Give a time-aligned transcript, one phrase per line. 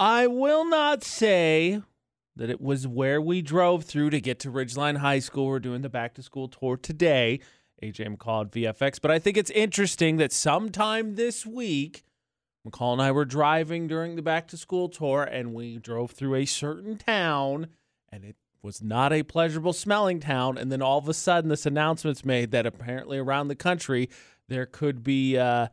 [0.00, 1.82] I will not say
[2.36, 5.46] that it was where we drove through to get to Ridgeline High School.
[5.46, 7.40] We're doing the back to school tour today.
[7.82, 9.00] AJ McCall at VFX.
[9.00, 12.04] But I think it's interesting that sometime this week,
[12.66, 16.36] McCall and I were driving during the back to school tour and we drove through
[16.36, 17.68] a certain town
[18.10, 20.58] and it was not a pleasurable smelling town.
[20.58, 24.08] And then all of a sudden, this announcement's made that apparently around the country,
[24.48, 25.68] there could be uh,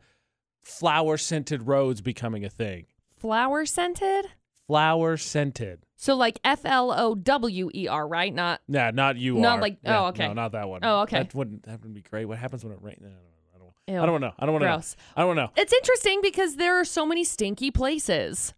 [0.62, 2.86] flower scented roads becoming a thing.
[3.26, 4.26] Flower scented?
[4.68, 5.80] Flower scented.
[5.96, 8.32] So like F L O W E R, right?
[8.32, 9.62] Not Yeah, not you Not are.
[9.62, 10.28] like- Yeah, oh, okay.
[10.28, 10.80] No, not that one.
[10.84, 11.18] Oh, okay.
[11.18, 12.26] That wouldn't that would be great.
[12.26, 13.02] What happens when it rains?
[13.02, 14.00] I don't, Ew.
[14.00, 14.32] I don't know.
[14.38, 14.74] I don't want to know.
[14.76, 14.96] gross.
[15.16, 15.50] I don't know.
[15.56, 18.54] It's interesting because there are so many stinky places.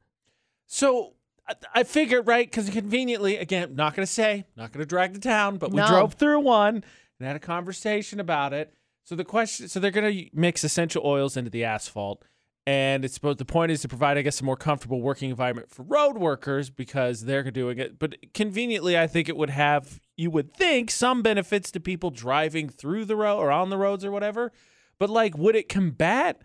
[0.66, 1.14] So
[1.48, 2.46] I, I figured, right?
[2.50, 5.76] Because conveniently, again, not going to say, not going to drag the town, but we
[5.78, 5.88] No.
[5.88, 6.84] drove through one
[7.18, 8.74] and had a conversation about it.
[9.04, 12.22] So the question, so they're going to mix essential oils into the asphalt,
[12.68, 13.38] and it's supposed.
[13.38, 16.68] The point is to provide, I guess, a more comfortable working environment for road workers
[16.68, 17.98] because they're doing it.
[17.98, 22.68] But conveniently, I think it would have, you would think, some benefits to people driving
[22.68, 24.52] through the road or on the roads or whatever.
[24.98, 26.42] But like, would it combat?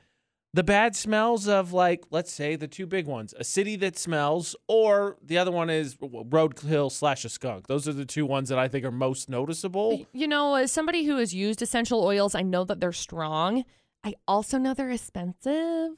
[0.55, 4.55] the bad smells of like let's say the two big ones a city that smells
[4.67, 8.59] or the other one is roadkill slash a skunk those are the two ones that
[8.59, 12.43] i think are most noticeable You know, as somebody who has used essential oils, I
[12.43, 13.63] know that they're strong.
[14.03, 15.91] I also know they're expensive.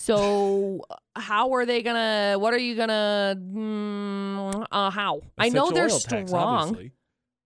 [0.00, 0.82] So
[1.16, 2.36] how are they gonna?
[2.38, 3.36] What are you gonna?
[3.36, 5.22] Mm, uh, how?
[5.36, 6.32] I know they're tax, strong.
[6.34, 6.92] obviously.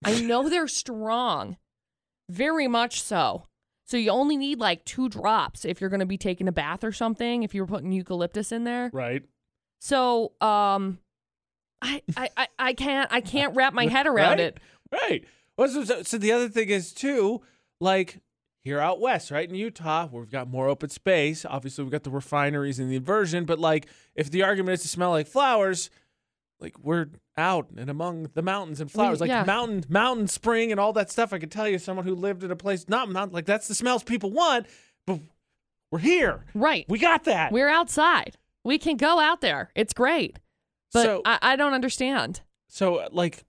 [0.05, 1.57] I know they're strong,
[2.29, 3.47] very much so.
[3.87, 6.93] So you only need like two drops if you're gonna be taking a bath or
[6.93, 7.43] something.
[7.43, 8.91] If you were putting eucalyptus in there.
[8.93, 9.23] right
[9.81, 10.99] So um,
[11.81, 14.41] I I I, can't I can't wrap my head around Right?
[14.41, 14.61] it.
[14.93, 15.25] right
[15.57, 17.41] well, so, so the other thing is too
[17.81, 18.21] like
[18.63, 22.05] here out west right in utah where we've got more open space obviously we've got
[22.05, 25.91] the refineries and the inversion but like if the argument is to smell like flowers
[26.63, 29.45] like we're out and among the mountains and flowers, like yeah.
[29.45, 31.33] mountain, mountain spring, and all that stuff.
[31.33, 33.75] I could tell you, someone who lived in a place not not like that's the
[33.75, 34.67] smells people want,
[35.07, 35.21] but
[35.91, 36.45] we're here.
[36.55, 36.87] Right.
[36.89, 37.53] We got that.
[37.53, 38.37] We're outside.
[38.65, 39.71] We can go out there.
[39.75, 40.39] It's great.
[40.93, 42.43] But so, I, I don't understand.
[42.69, 43.45] so like,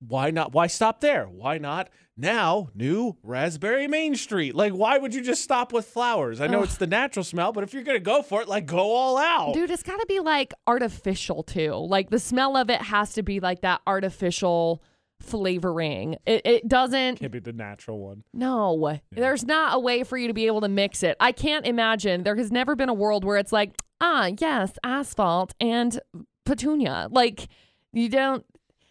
[0.00, 0.52] why not?
[0.52, 1.24] Why stop there?
[1.26, 2.68] Why not now?
[2.74, 4.54] New Raspberry Main Street.
[4.54, 6.40] Like, why would you just stop with flowers?
[6.40, 6.64] I know Ugh.
[6.64, 9.54] it's the natural smell, but if you're gonna go for it, like, go all out.
[9.54, 11.72] Dude, it's got to be like artificial too.
[11.74, 14.82] Like the smell of it has to be like that artificial
[15.20, 16.16] flavoring.
[16.26, 17.18] It, it doesn't.
[17.18, 18.24] Can't be the natural one.
[18.32, 21.16] No, there's not a way for you to be able to mix it.
[21.20, 22.22] I can't imagine.
[22.22, 25.98] There has never been a world where it's like, ah, yes, asphalt and
[26.44, 27.08] petunia.
[27.10, 27.48] Like,
[27.92, 28.44] you don't,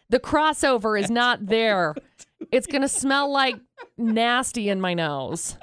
[0.09, 1.95] the crossover is not there.
[2.53, 3.55] It's going to smell like
[3.97, 5.57] nasty in my nose.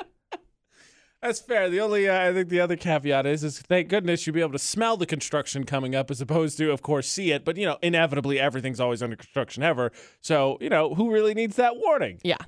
[1.23, 1.71] That's fair.
[1.71, 4.53] The only, uh, I think, the other caveat is, is thank goodness you'll be able
[4.53, 7.45] to smell the construction coming up, as opposed to, of course, see it.
[7.45, 9.93] But you know, inevitably, everything's always under construction ever.
[10.21, 12.19] So you know, who really needs that warning?
[12.25, 12.39] Yeah.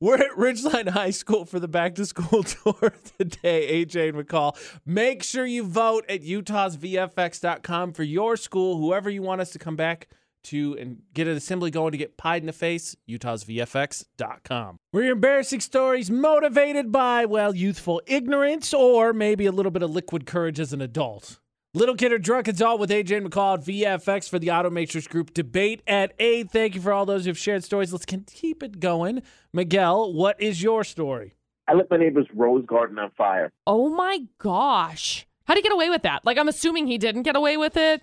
[0.00, 3.84] We're at Ridgeline High School for the back to school tour today.
[3.84, 4.56] AJ and McCall.
[4.84, 9.76] Make sure you vote at utahsvfx.com for your school, whoever you want us to come
[9.76, 10.08] back
[10.44, 14.76] to and get an assembly going to get pied in the face, utahsvfx.com.
[14.92, 19.90] We're your embarrassing stories motivated by, well, youthful ignorance or maybe a little bit of
[19.90, 21.38] liquid courage as an adult.
[21.74, 25.32] Little Kid or Drunk Adult with AJ and McCall at VFX for the Automatrix Group
[25.32, 26.50] debate at 8.
[26.50, 27.92] Thank you for all those who've shared stories.
[27.92, 29.22] Let's con- keep it going.
[29.54, 31.34] Miguel, what is your story?
[31.66, 33.50] I lit my neighbor's rose garden on fire.
[33.66, 35.26] Oh my gosh.
[35.44, 36.26] How'd he get away with that?
[36.26, 38.02] Like, I'm assuming he didn't get away with it,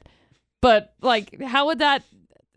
[0.62, 2.04] but like, how would that?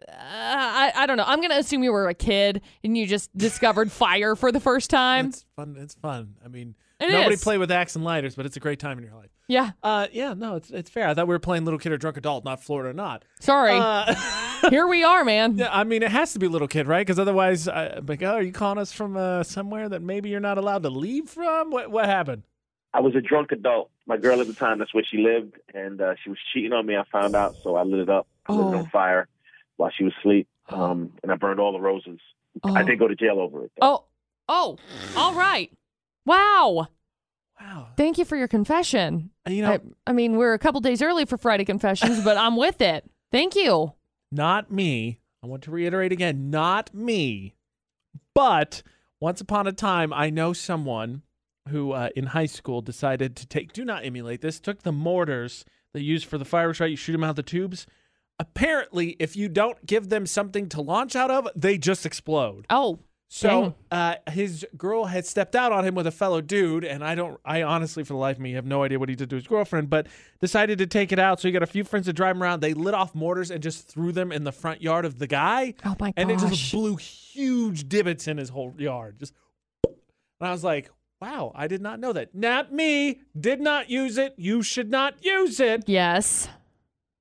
[0.08, 1.24] Uh, I I don't know.
[1.26, 4.90] I'm gonna assume you were a kid and you just discovered fire for the first
[4.90, 5.26] time.
[5.28, 5.76] It's fun.
[5.78, 6.34] It's fun.
[6.44, 7.42] I mean, It nobody is.
[7.42, 9.30] play with axe and lighters, but it's a great time in your life.
[9.48, 9.70] Yeah.
[9.82, 11.08] Uh, yeah, no, it's it's fair.
[11.08, 13.24] I thought we were playing Little Kid or Drunk Adult, not Florida or not.
[13.40, 13.72] Sorry.
[13.74, 14.14] Uh,
[14.70, 15.58] Here we are, man.
[15.58, 17.04] yeah, I mean, it has to be Little Kid, right?
[17.04, 20.38] Because otherwise, I, like, oh, are you calling us from uh, somewhere that maybe you're
[20.40, 21.70] not allowed to leave from?
[21.70, 22.44] What what happened?
[22.94, 23.90] I was a drunk adult.
[24.06, 26.86] My girl at the time, that's where she lived, and uh, she was cheating on
[26.86, 26.96] me.
[26.96, 28.26] I found out, so I lit it up.
[28.46, 28.78] I lit it Oh.
[28.78, 29.28] on fire
[29.76, 32.20] while she was asleep, um, and I burned all the roses.
[32.62, 32.74] Oh.
[32.74, 33.72] I did go to jail over it.
[33.80, 33.86] Though.
[33.86, 34.04] Oh.
[34.48, 34.76] Oh.
[35.16, 35.72] All right.
[36.26, 36.88] Wow.
[37.60, 37.88] Wow.
[37.96, 39.30] Thank you for your confession.
[39.48, 42.56] You know, I, I mean, we're a couple days early for Friday confessions, but I'm
[42.56, 43.08] with it.
[43.30, 43.92] Thank you.
[44.30, 45.18] not me.
[45.42, 47.54] I want to reiterate again, not me.
[48.34, 48.82] But
[49.20, 51.22] once upon a time, I know someone
[51.68, 55.64] who uh, in high school decided to take, do not emulate this, took the mortars
[55.94, 56.90] they use for the fireworks, right?
[56.90, 57.86] You shoot them out the tubes.
[58.38, 62.66] Apparently, if you don't give them something to launch out of, they just explode.
[62.70, 62.98] Oh.
[63.34, 67.14] So uh, his girl had stepped out on him with a fellow dude, and I
[67.14, 69.36] don't, I honestly, for the life of me, have no idea what he did to
[69.36, 70.06] his girlfriend, but
[70.42, 71.40] decided to take it out.
[71.40, 72.60] So he got a few friends to drive him around.
[72.60, 75.72] They lit off mortars and just threw them in the front yard of the guy.
[75.82, 79.20] Oh my And it just blew huge divots in his whole yard.
[79.20, 79.32] Just,
[79.84, 82.34] and I was like, wow, I did not know that.
[82.34, 83.20] Not me.
[83.38, 84.34] Did not use it.
[84.36, 85.84] You should not use it.
[85.86, 86.48] Yes.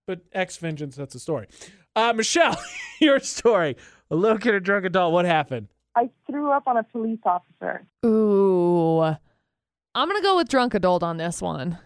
[0.08, 1.48] But X Vengeance, that's a story.
[1.96, 2.58] Uh, Michelle,
[3.02, 3.76] your story.
[4.10, 5.14] A little kid, a drunk adult.
[5.14, 5.68] What happened?
[5.96, 7.86] I threw up on a police officer.
[8.06, 9.02] Ooh.
[9.02, 11.78] I'm going to go with drunk adult on this one.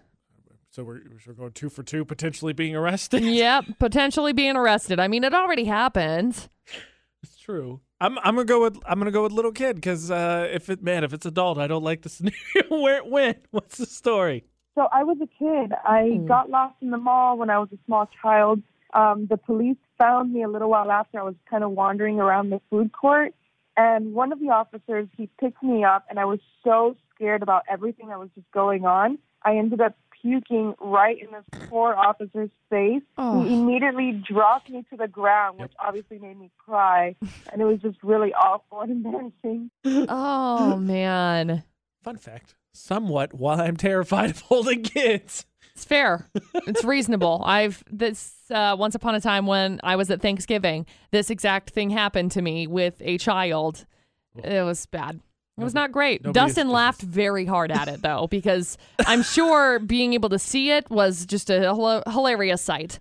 [0.69, 3.23] So we're, we're going two for two, potentially being arrested.
[3.23, 3.65] yep.
[3.79, 4.99] Potentially being arrested.
[4.99, 6.49] I mean, it already happened.
[7.23, 7.81] It's true.
[7.99, 10.83] I'm I'm gonna go with I'm gonna go with little kid because uh, if it
[10.83, 12.35] man if it's adult I don't like the scenario
[12.69, 13.45] where it went.
[13.51, 14.43] What's the story?
[14.75, 15.73] So I was a kid.
[15.83, 16.25] I Hmm.
[16.25, 18.61] got lost in the mall when I was a small child.
[18.93, 22.49] Um, the police found me a little while after I was kind of wandering around
[22.49, 23.33] the food court.
[23.77, 27.63] And one of the officers, he picked me up, and I was so scared about
[27.69, 29.17] everything that was just going on.
[29.43, 33.03] I ended up puking right in this poor officer's face.
[33.17, 33.43] Oh.
[33.43, 37.15] He immediately dropped me to the ground, which obviously made me cry.
[37.51, 39.69] And it was just really awful and embarrassing.
[40.09, 41.63] Oh, man.
[42.05, 45.43] Fun fact: somewhat while I'm terrified of holding kids.
[45.73, 46.29] It's fair.
[46.67, 47.41] It's reasonable.
[47.45, 51.89] I've this uh, once upon a time when I was at Thanksgiving, this exact thing
[51.89, 53.87] happened to me with a child.
[54.43, 55.19] It was bad.
[55.57, 56.23] It was not great.
[56.23, 60.69] nobody Dustin laughed very hard at it though, because I'm sure being able to see
[60.69, 62.99] it was just a hila- hilarious sight.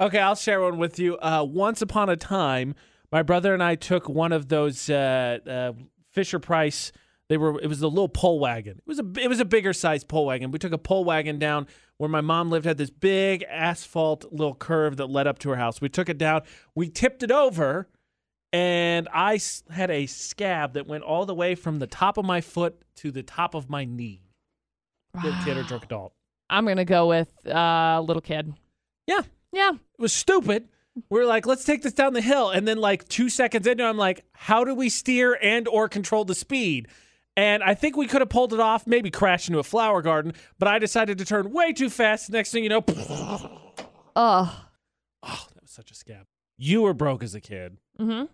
[0.00, 1.18] Okay, I'll share one with you.
[1.18, 2.74] Uh, once upon a time,
[3.12, 5.72] my brother and I took one of those uh, uh,
[6.10, 6.92] Fisher Price.
[7.28, 7.60] They were.
[7.60, 8.78] It was a little pole wagon.
[8.78, 9.04] It was a.
[9.20, 10.50] It was a bigger size pole wagon.
[10.50, 11.68] We took a pole wagon down
[11.98, 12.64] where my mom lived.
[12.66, 15.80] Had this big asphalt little curve that led up to her house.
[15.80, 16.42] We took it down.
[16.74, 17.88] We tipped it over,
[18.52, 19.38] and I
[19.70, 23.12] had a scab that went all the way from the top of my foot to
[23.12, 24.22] the top of my knee.
[25.14, 26.12] Little kid or drunk adult.
[26.48, 28.52] I'm gonna go with uh, little kid.
[29.06, 29.20] Yeah,
[29.52, 29.70] Yeah.
[29.74, 30.68] it was stupid.
[31.08, 33.84] We are like, let's take this down the hill, and then like two seconds into,
[33.84, 36.88] it, I'm like, how do we steer and or control the speed?
[37.36, 40.34] And I think we could have pulled it off, maybe crashed into a flower garden,
[40.58, 42.30] but I decided to turn way too fast.
[42.30, 43.62] Next thing you know, oh,
[44.16, 44.48] Ugh.
[45.22, 46.26] that was such a scab.
[46.58, 47.78] You were broke as a kid.
[47.98, 48.24] Mm-hmm.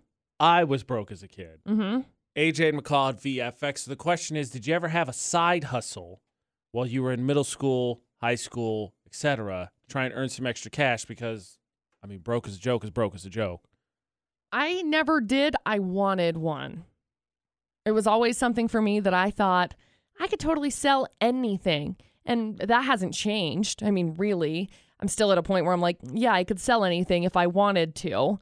[0.40, 1.60] I was broke as a kid.
[1.68, 2.00] Mm-hmm.
[2.36, 3.78] AJ and McCall at VFX.
[3.80, 6.20] So the question is, did you ever have a side hustle
[6.72, 10.70] while you were in middle school, high school, etc., to try and earn some extra
[10.70, 11.04] cash?
[11.04, 11.58] Because
[12.06, 13.62] I mean, broke as a joke is broke as a joke.
[14.52, 15.56] I never did.
[15.66, 16.84] I wanted one.
[17.84, 19.74] It was always something for me that I thought
[20.20, 21.96] I could totally sell anything.
[22.24, 23.82] And that hasn't changed.
[23.82, 24.70] I mean, really,
[25.00, 27.48] I'm still at a point where I'm like, yeah, I could sell anything if I
[27.48, 28.38] wanted to.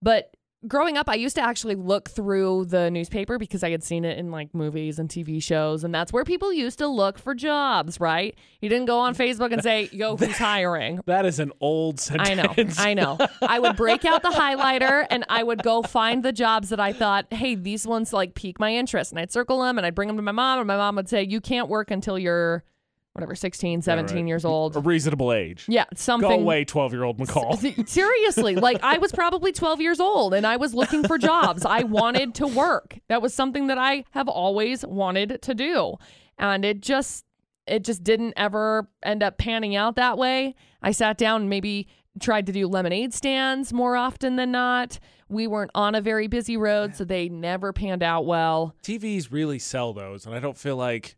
[0.00, 4.04] But growing up, I used to actually look through the newspaper because I had seen
[4.04, 5.84] it in like movies and TV shows.
[5.84, 8.36] And that's where people used to look for jobs, right?
[8.60, 11.00] You didn't go on Facebook and say, yo, who's hiring?
[11.06, 12.28] That is an old sentence.
[12.28, 12.54] I know.
[12.78, 13.28] I know.
[13.42, 16.92] I would break out the highlighter and I would go find the jobs that I
[16.92, 19.12] thought, hey, these ones like pique my interest.
[19.12, 20.58] And I'd circle them and I'd bring them to my mom.
[20.58, 22.64] And my mom would say, you can't work until you're
[23.18, 24.26] whatever, 16, 17 right.
[24.26, 25.64] years old A reasonable age.
[25.68, 26.28] Yeah, something.
[26.28, 27.52] Go away, 12 year old McCall.
[27.78, 31.64] S- Seriously, like I was probably 12 years old and I was looking for jobs.
[31.64, 32.98] I wanted to work.
[33.08, 35.96] That was something that I have always wanted to do.
[36.38, 37.24] And it just
[37.66, 40.54] it just didn't ever end up panning out that way.
[40.80, 41.88] I sat down and maybe
[42.20, 44.98] tried to do lemonade stands more often than not.
[45.28, 48.74] We weren't on a very busy road, so they never panned out well.
[48.82, 51.17] TVs really sell those, and I don't feel like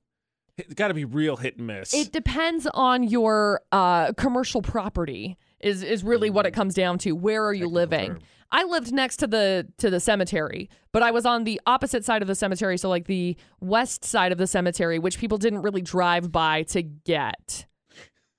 [0.61, 1.93] it's got to be real hit and miss.
[1.95, 5.37] It depends on your uh, commercial property.
[5.61, 7.12] Is is really what it comes down to.
[7.12, 8.07] Where are you Technical living?
[8.12, 8.21] term.
[8.52, 12.23] I lived next to the to the cemetery, but I was on the opposite side
[12.23, 15.83] of the cemetery, so like the west side of the cemetery, which people didn't really
[15.83, 17.67] drive by to get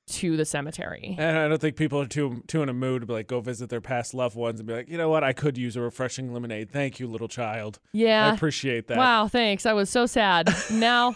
[0.08, 1.16] to the cemetery.
[1.18, 3.40] and I don't think people are too too in a mood to be like go
[3.40, 5.82] visit their past loved ones and be like, you know what, I could use a
[5.82, 6.70] refreshing lemonade.
[6.70, 7.80] Thank you, little child.
[7.94, 8.98] Yeah, I appreciate that.
[8.98, 9.66] Wow, thanks.
[9.66, 10.50] I was so sad.
[10.72, 11.16] Now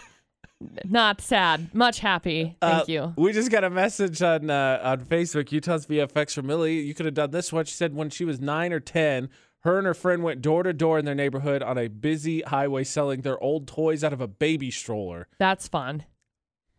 [0.84, 2.56] not sad, much happy.
[2.60, 3.14] Thank Uh, you.
[3.16, 5.52] We just got a message on uh, on Facebook.
[5.52, 6.80] Utah's VFX from Millie.
[6.80, 7.64] You could have done this one.
[7.64, 9.28] She said when she was nine or ten,
[9.60, 12.84] her and her friend went door to door in their neighborhood on a busy highway
[12.84, 15.28] selling their old toys out of a baby stroller.
[15.38, 16.04] That's fun.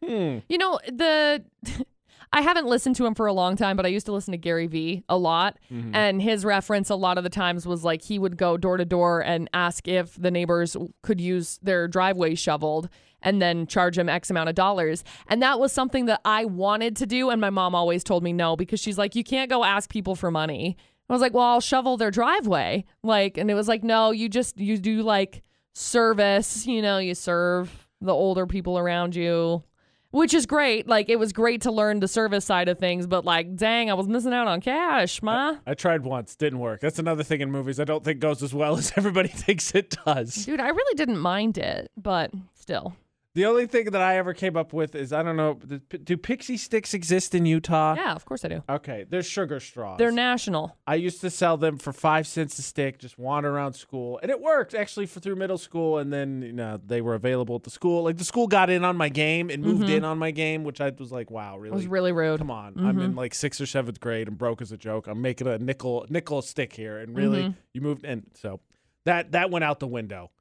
[0.04, 0.40] Hmm.
[0.50, 1.44] You know, the
[2.34, 4.38] I haven't listened to him for a long time, but I used to listen to
[4.38, 5.58] Gary Vee a lot.
[5.70, 8.84] And his reference a lot of the times was like he would go door to
[8.86, 12.90] door and ask if the neighbors could use their driveway shoveled
[13.22, 15.04] and then charge him X amount of dollars.
[15.28, 17.30] And that was something that I wanted to do.
[17.30, 20.16] And my mom always told me no because she's like, you can't go ask people
[20.16, 20.78] for money.
[21.10, 22.86] I was like, well, I'll shovel their driveway.
[23.02, 25.42] Like, and it was like, no, you just, you do like
[25.74, 29.64] service, you know, you serve the older people around you,
[30.12, 30.88] which is great.
[30.88, 33.94] Like, it was great to learn the service side of things, but like, dang, I
[33.94, 35.56] was missing out on cash, ma.
[35.66, 36.82] I tried once, didn't work.
[36.82, 39.96] That's another thing in movies I don't think goes as well as everybody thinks it
[40.06, 40.46] does.
[40.46, 42.96] Dude, I really didn't mind it, but still.
[43.38, 45.60] The only thing that I ever came up with is I don't know.
[46.04, 47.94] Do pixie sticks exist in Utah?
[47.94, 48.64] Yeah, of course I do.
[48.68, 50.00] Okay, they're sugar straws.
[50.00, 50.76] They're national.
[50.88, 54.32] I used to sell them for five cents a stick, just wander around school, and
[54.32, 56.00] it worked actually for through middle school.
[56.00, 58.06] And then you know they were available at the school.
[58.06, 59.98] Like the school got in on my game and moved mm-hmm.
[59.98, 61.74] in on my game, which I was like, wow, really?
[61.74, 62.40] It was really rude.
[62.40, 63.20] Come on, I'm in mm-hmm.
[63.20, 65.06] like sixth or seventh grade and broke as a joke.
[65.06, 67.60] I'm making a nickel nickel stick here, and really, mm-hmm.
[67.72, 68.24] you moved in.
[68.34, 68.62] So
[69.06, 70.32] that that went out the window.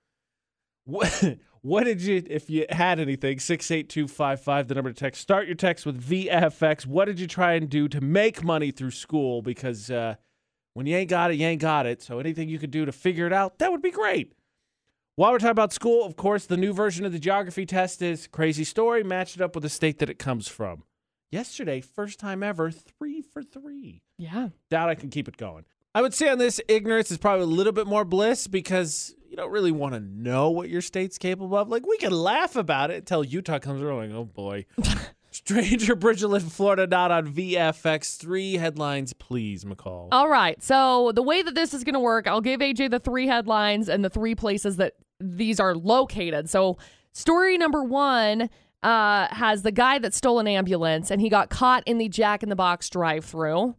[0.87, 5.21] What, what did you, if you had anything, 68255, the number to text.
[5.21, 6.87] Start your text with VFX.
[6.87, 9.43] What did you try and do to make money through school?
[9.43, 10.15] Because uh,
[10.73, 12.03] when you ain't got it, you ain't got it.
[12.03, 14.33] So anything you could do to figure it out, that would be great.
[15.17, 18.27] While we're talking about school, of course, the new version of the geography test is
[18.27, 19.03] crazy story.
[19.03, 20.85] Match it up with the state that it comes from.
[21.33, 24.03] Yesterday, first time ever, three for three.
[24.19, 24.51] Yeah.
[24.71, 25.65] Doubt I can keep it going.
[25.95, 29.43] I would say on this, ignorance is probably a little bit more bliss because you
[29.43, 31.69] don't really want to know what your state's capable of.
[31.69, 34.65] Like, we can laugh about it until Utah comes around, like, oh boy.
[35.31, 38.17] Stranger Bridgeland, Florida, not on VFX.
[38.17, 40.09] Three headlines, please, McCall.
[40.11, 40.63] All right.
[40.63, 43.91] So the way that this is going to work, I'll give AJ the three headlines
[43.91, 46.49] and the three places that these are located.
[46.49, 46.79] So
[47.13, 48.49] story number one
[48.83, 52.43] uh, has the guy that stole an ambulance and he got caught in the Jack
[52.43, 53.75] in the Box drive-through.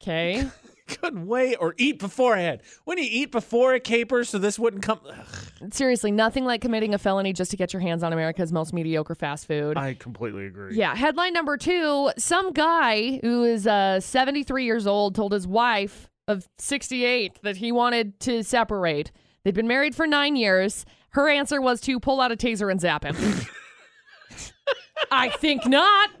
[0.00, 0.48] Okay.
[0.86, 2.60] Couldn't wait or eat beforehand.
[2.84, 5.00] When you eat before a caper, so this wouldn't come.
[5.08, 8.74] Ugh, Seriously, nothing like committing a felony just to get your hands on America's most
[8.74, 9.78] mediocre fast food.
[9.78, 10.76] I completely agree.
[10.76, 16.10] Yeah, headline number two some guy who is uh, 73 years old told his wife
[16.28, 19.10] of 68 that he wanted to separate.
[19.44, 20.84] They'd been married for nine years.
[21.10, 23.16] Her answer was to pull out a taser and zap him.
[25.10, 26.10] I think not.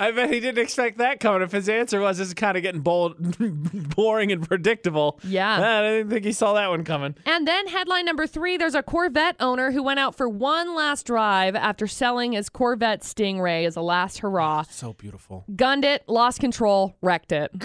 [0.00, 1.42] I bet he didn't expect that coming.
[1.42, 3.16] If his answer was, "This is kind of getting bold,
[3.96, 5.80] boring, and predictable." Yeah.
[5.80, 7.16] I didn't think he saw that one coming.
[7.26, 11.06] And then headline number three there's a Corvette owner who went out for one last
[11.06, 14.62] drive after selling his Corvette Stingray as a last hurrah.
[14.62, 15.44] So beautiful.
[15.56, 17.50] Gunned it, lost control, wrecked it.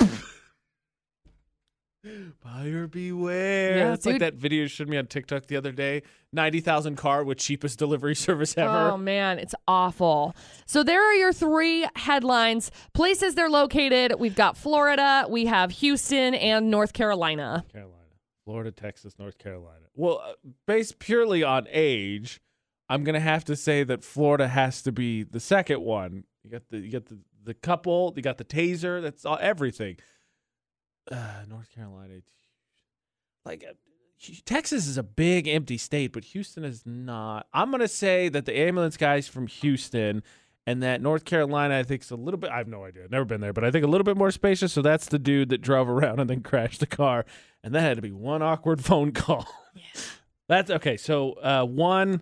[2.43, 3.77] Buyer beware.
[3.77, 6.03] Yeah, it's like that video you showed me on TikTok the other day.
[6.33, 8.91] Ninety thousand car with cheapest delivery service ever.
[8.91, 10.35] Oh man, it's awful.
[10.65, 12.71] So there are your three headlines.
[12.93, 14.19] Places they're located.
[14.19, 17.63] We've got Florida, we have Houston, and North Carolina.
[17.71, 17.95] Carolina,
[18.43, 19.85] Florida, Texas, North Carolina.
[19.95, 20.33] Well, uh,
[20.67, 22.41] based purely on age,
[22.89, 26.25] I'm gonna have to say that Florida has to be the second one.
[26.43, 28.11] You got the you got the the couple.
[28.17, 29.01] You got the taser.
[29.01, 29.97] That's all everything.
[31.11, 32.21] Uh, North Carolina,
[33.45, 33.63] like.
[33.67, 33.73] Uh,
[34.45, 37.45] Texas is a big empty state, but Houston is not.
[37.53, 40.23] I'm gonna say that the ambulance guys from Houston
[40.65, 42.49] and that North Carolina, I think, is a little bit.
[42.49, 44.71] I have no idea, never been there, but I think a little bit more spacious.
[44.71, 47.25] So that's the dude that drove around and then crashed the car,
[47.63, 49.45] and that had to be one awkward phone call.
[50.47, 50.97] That's okay.
[50.97, 52.21] So uh, one,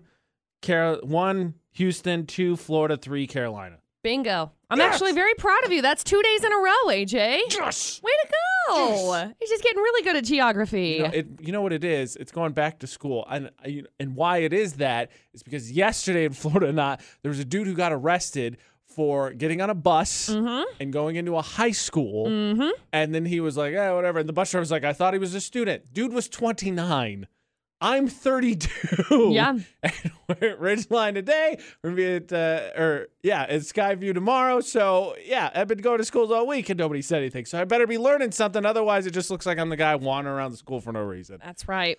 [0.61, 3.77] Carol, one Houston, two Florida, three Carolina.
[4.03, 4.51] Bingo.
[4.71, 4.93] I'm Yes!
[4.93, 5.81] actually very proud of you.
[5.81, 7.41] That's two days in a row, AJ.
[7.49, 8.01] Yes.
[8.01, 8.27] Way to
[8.69, 9.33] go.
[9.37, 10.87] He's just getting really good at geography.
[10.91, 12.15] You know, it, you know what it is?
[12.15, 16.23] It's going back to school, and uh, and why it is that is because yesterday
[16.23, 20.29] in Florida, not there was a dude who got arrested for getting on a bus
[20.29, 20.63] mm-hmm.
[20.79, 22.69] and going into a high school, mm-hmm.
[22.93, 25.13] and then he was like, "Yeah, whatever." And the bus driver was like, "I thought
[25.13, 27.27] he was a student." Dude was 29.
[27.81, 29.31] I'm 32.
[29.33, 29.57] Yeah.
[29.83, 31.57] And we're at Ridgeline today.
[31.83, 34.61] We're gonna be at, uh, or yeah, at Skyview tomorrow.
[34.61, 37.45] So yeah, I've been going to schools all week and nobody said anything.
[37.45, 38.65] So I better be learning something.
[38.65, 41.39] Otherwise, it just looks like I'm the guy wandering around the school for no reason.
[41.43, 41.97] That's right.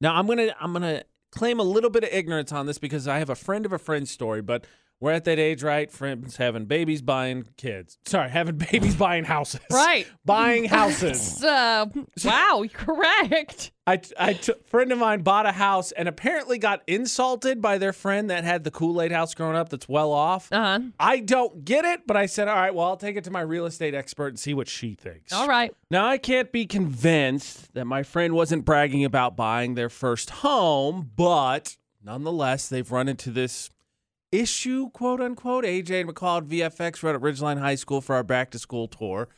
[0.00, 3.18] Now I'm gonna I'm gonna claim a little bit of ignorance on this because I
[3.18, 4.66] have a friend of a friend story, but
[5.00, 5.90] we're at that age, right?
[5.90, 7.98] Friends having babies, buying kids.
[8.06, 9.60] Sorry, having babies, buying houses.
[9.70, 10.06] Right.
[10.24, 11.44] Buying houses.
[11.56, 11.86] Uh,
[12.24, 13.72] wow, correct.
[13.86, 17.92] I, I t- friend of mine bought a house and apparently got insulted by their
[17.92, 20.52] friend that had the Kool Aid house growing up that's well off.
[20.52, 20.80] Uh huh.
[20.98, 23.42] I don't get it, but I said, all right, well, I'll take it to my
[23.42, 25.32] real estate expert and see what she thinks.
[25.32, 25.74] All right.
[25.90, 31.10] Now, I can't be convinced that my friend wasn't bragging about buying their first home,
[31.16, 33.70] but nonetheless, they've run into this
[34.32, 35.64] issue, quote unquote.
[35.64, 38.88] AJ and McCall at VFX were at Ridgeline High School for our back to school
[38.88, 39.28] tour.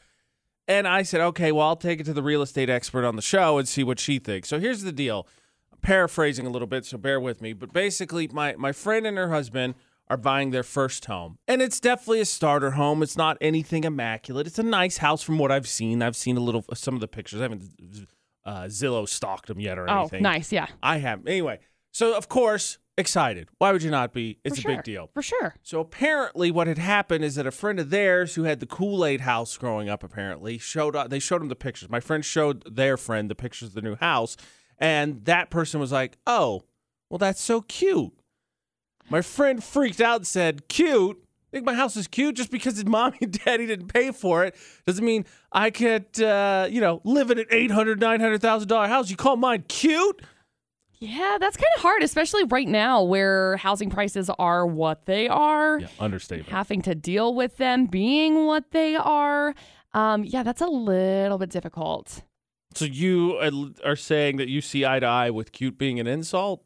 [0.66, 3.22] And I said, okay, well, I'll take it to the real estate expert on the
[3.22, 4.48] show and see what she thinks.
[4.48, 5.26] So here's the deal.
[5.72, 7.54] I'm paraphrasing a little bit, so bear with me.
[7.54, 9.76] But basically, my, my friend and her husband
[10.08, 11.38] are buying their first home.
[11.46, 13.02] And it's definitely a starter home.
[13.02, 14.46] It's not anything immaculate.
[14.46, 16.02] It's a nice house from what I've seen.
[16.02, 17.40] I've seen a little some of the pictures.
[17.40, 18.08] I haven't
[18.44, 19.96] uh, Zillow stalked them yet or anything.
[19.96, 20.22] Oh, anything.
[20.22, 20.52] nice.
[20.52, 20.66] Yeah.
[20.82, 21.26] I have.
[21.26, 21.60] Anyway,
[21.92, 23.48] so of course, excited.
[23.58, 24.38] Why would you not be?
[24.44, 25.10] It's For a big deal.
[25.14, 25.54] For sure.
[25.62, 29.04] So apparently, what had happened is that a friend of theirs who had the Kool
[29.06, 31.08] Aid house growing up, apparently showed up.
[31.08, 31.88] They showed him the pictures.
[31.88, 34.36] My friend showed their friend the pictures of the new house,
[34.78, 36.62] and that person was like, "Oh,
[37.08, 38.12] well, that's so cute."
[39.08, 42.84] My friend freaked out and said, "Cute." Think my house is cute just because his
[42.96, 47.30] mommy and daddy didn't pay for it doesn't mean I could, uh, you know, live
[47.30, 49.08] in an eight hundred, nine hundred thousand dollar house.
[49.08, 50.20] You call mine cute?
[51.00, 55.78] Yeah, that's kind of hard, especially right now where housing prices are what they are.
[55.78, 56.48] Yeah, understatement.
[56.50, 59.54] having to deal with them being what they are.
[59.94, 62.22] Um, yeah, that's a little bit difficult.
[62.74, 63.38] So you
[63.84, 66.62] are- saying that you see eye to eye with cute being an insult?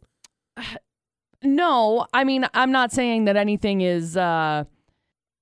[1.44, 4.62] No, I mean, I'm not saying that anything is uh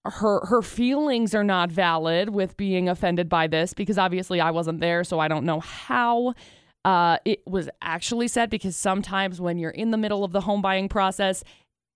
[0.06, 4.80] her her feelings are not valid with being offended by this because obviously I wasn't
[4.80, 6.32] there, so I don't know how
[6.84, 10.62] uh it was actually said because sometimes when you're in the middle of the home
[10.62, 11.44] buying process,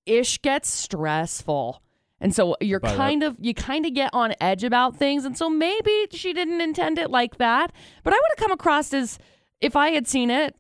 [0.07, 1.81] ish gets stressful.
[2.21, 2.97] And so you're Buy that.
[2.97, 6.61] kind of you kind of get on edge about things and so maybe she didn't
[6.61, 7.73] intend it like that,
[8.03, 9.19] but I would have come across as
[9.61, 10.55] if I had seen it,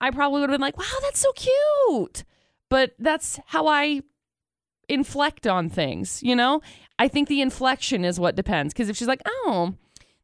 [0.00, 2.24] I probably would have been like, "Wow, that's so cute."
[2.68, 4.02] but that's how I
[4.88, 6.60] inflect on things, you know?
[6.98, 8.72] I think the inflection is what depends.
[8.74, 9.74] Because if she's like, oh,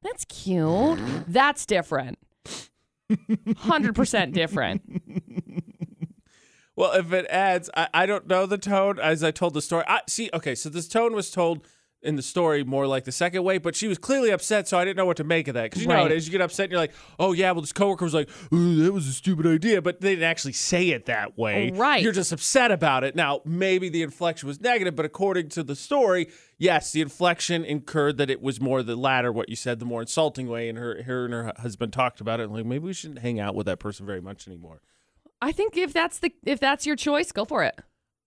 [0.03, 2.19] that's cute, that's different.
[3.29, 4.83] 100% different.
[6.75, 9.85] Well, if it adds, I, I don't know the tone as I told the story.
[9.87, 10.31] I see.
[10.33, 11.67] Okay, so this tone was told
[12.03, 14.85] in the story more like the second way, but she was clearly upset, so I
[14.85, 15.65] didn't know what to make of that.
[15.65, 16.13] Because you know Right.
[16.13, 18.83] is, you get upset, and you're like, "Oh yeah, well this coworker was like, "Ooh,
[18.83, 21.71] that was a stupid idea," but they didn't actually say it that way.
[21.71, 22.03] Right.
[22.03, 23.15] You're just upset about it.
[23.15, 26.29] Now, maybe the inflection was negative, but according to the story,
[26.59, 30.01] yes, the inflection incurred that it was more the latter, what you said, the more
[30.03, 32.93] insulting way, and her, her and her husband talked about it, and like maybe we
[32.93, 34.81] shouldn't hang out with that person very much anymore.
[35.41, 37.79] I think if that's the if that's your choice, go for it.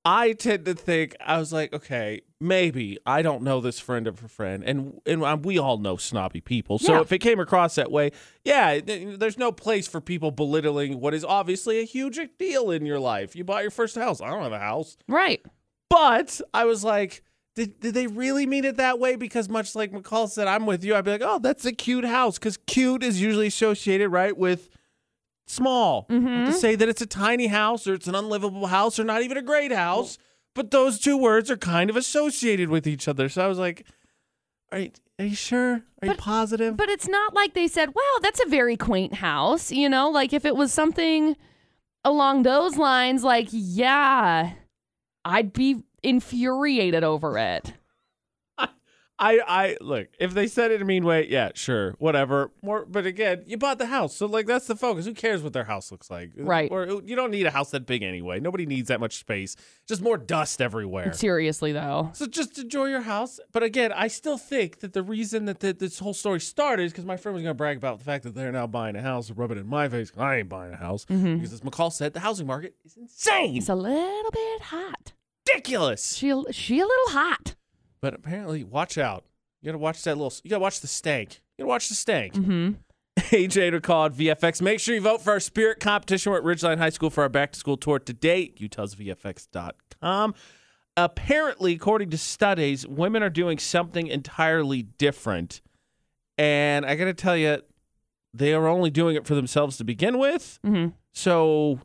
[0.08, 4.24] I tend to think I was like, okay, maybe I don't know this friend of
[4.24, 6.78] a friend, and and we all know snobby people.
[6.78, 7.02] So Yeah.
[7.02, 8.12] if it came across that way,
[8.44, 13.00] yeah, there's no place for people belittling what is obviously a huge deal in your
[13.00, 13.36] life.
[13.36, 14.22] You bought your first house.
[14.22, 15.44] I don't have a house, Right.
[15.90, 17.24] but I was like.
[17.58, 19.16] Did, did they really mean it that way?
[19.16, 20.94] Because much like McCall said, I'm with you.
[20.94, 22.38] I'd be like, oh, that's a cute house.
[22.38, 24.68] Because cute is usually associated, right, with
[25.46, 26.06] small.
[26.10, 26.46] Mm-hmm.
[26.46, 29.38] To say that it's a tiny house or it's an unlivable house or not even
[29.38, 30.18] a great house,
[30.54, 33.30] but those two words are kind of associated with each other.
[33.30, 33.86] So I was like,
[34.72, 35.84] are you, are you sure?
[36.02, 36.76] Are you positive?
[36.76, 39.72] But it's not like they said, wow, that's a very quaint house.
[39.72, 41.36] You know, like if it was something
[42.04, 44.54] along those lines, like, yeah,
[45.24, 47.74] I'd be infuriated over it.
[49.18, 52.52] I, I look, if they said it in a mean way, yeah, sure, whatever.
[52.62, 55.06] More, but again, you bought the house, so like that's the focus.
[55.06, 56.32] Who cares what their house looks like?
[56.36, 56.70] Right.
[56.70, 58.42] Or you don't need a house that big anyway.
[58.42, 59.56] Nobody needs that much space.
[59.88, 61.14] Just more dust everywhere.
[61.14, 62.10] Seriously, though.
[62.14, 63.40] So just enjoy your house.
[63.54, 66.92] But again, I still think that the reason that th- this whole story started is
[66.92, 69.02] because my friend was going to brag about the fact that they're now buying a
[69.02, 70.12] house and rub it in my face.
[70.18, 71.06] I ain't buying a house.
[71.06, 71.36] Mm-hmm.
[71.38, 73.58] Because as McCall said, the housing market is insane.
[73.58, 75.14] It's a little bit hot.
[75.48, 76.16] ridiculous.
[76.16, 77.56] She she a little hot.
[78.06, 79.26] But apparently, watch out.
[79.64, 81.42] You got to watch that little, you got to watch the stank.
[81.58, 82.34] You got to watch the stank.
[82.36, 82.74] Mm-hmm.
[83.18, 84.62] AJ to call at VFX.
[84.62, 86.32] Make sure you vote for our spirit competition.
[86.32, 88.54] We're at Ridgeline High School for our back to school tour today.
[88.60, 90.36] UtahsVFX.com.
[90.96, 95.62] Apparently, according to studies, women are doing something entirely different.
[96.38, 97.64] And I got to tell you,
[98.36, 100.60] they are only doing it for themselves to begin with.
[100.64, 100.90] Mm-hmm.
[101.12, 101.80] So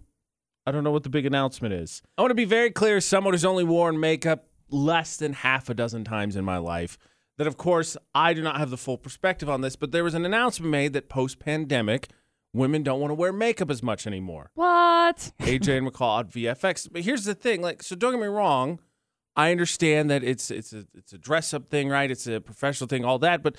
[0.67, 2.03] I don't know what the big announcement is.
[2.19, 5.75] I want to be very clear someone who's only worn makeup less than half a
[5.75, 6.99] dozen times in my life.
[7.39, 10.15] That, of course, I do not have the full perspective on this, but there was
[10.15, 12.09] an announcement made that post pandemic,
[12.53, 14.51] women don't want to wear makeup as much anymore.
[14.55, 15.33] What?
[15.41, 16.89] AJ and McCall at VFX.
[16.93, 18.81] But here's the thing, like, so don't get me wrong.
[19.37, 22.11] I understand that it's it's a it's a dress up thing, right?
[22.11, 23.43] It's a professional thing, all that.
[23.43, 23.57] But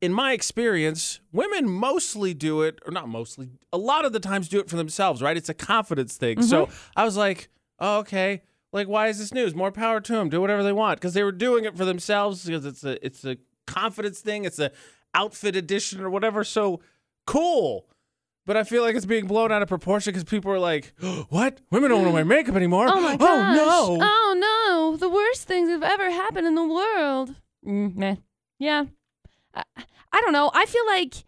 [0.00, 4.48] in my experience, women mostly do it, or not mostly, a lot of the times
[4.48, 5.36] do it for themselves, right?
[5.36, 6.42] It's a confidence thing.
[6.42, 6.74] So mm-hmm.
[6.96, 9.54] I was like, oh, okay, like why is this news?
[9.54, 10.28] More power to them.
[10.28, 13.24] Do whatever they want because they were doing it for themselves because it's a it's
[13.24, 14.44] a confidence thing.
[14.44, 14.70] It's a
[15.14, 16.44] outfit edition or whatever.
[16.44, 16.80] So
[17.26, 17.86] cool.
[18.44, 20.92] But I feel like it's being blown out of proportion because people are like,
[21.28, 21.60] "What?
[21.70, 23.56] Women don't want to wear makeup anymore." Oh my gosh.
[23.58, 23.98] Oh no!
[24.02, 24.34] Oh
[24.90, 24.96] no.
[24.96, 27.34] The worst things that have ever happened in the world.
[27.66, 28.16] Mm, meh.
[28.58, 28.86] Yeah.
[29.54, 29.62] I,
[30.12, 30.50] I don't know.
[30.54, 31.24] I feel like,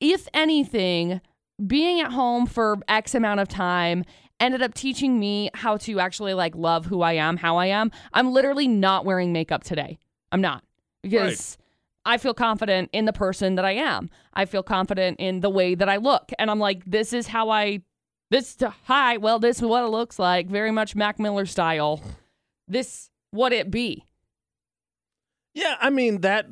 [0.00, 1.20] if anything,
[1.64, 4.04] being at home for X amount of time
[4.40, 7.90] ended up teaching me how to actually like love who I am, how I am.
[8.12, 9.98] I'm literally not wearing makeup today.
[10.32, 10.64] I'm not
[11.02, 11.56] because
[12.04, 14.10] I feel confident in the person that I am.
[14.34, 16.32] I feel confident in the way that I look.
[16.38, 17.82] And I'm like, this is how I,
[18.30, 20.48] this, hi, well, this is what it looks like.
[20.48, 22.02] Very much Mac Miller style.
[22.68, 24.04] This, what it be.
[25.54, 26.46] Yeah, I mean that.